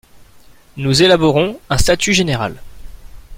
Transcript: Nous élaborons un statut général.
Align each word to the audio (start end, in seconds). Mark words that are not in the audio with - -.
Nous 0.77 1.03
élaborons 1.03 1.59
un 1.69 1.77
statut 1.77 2.11
général. 2.11 2.59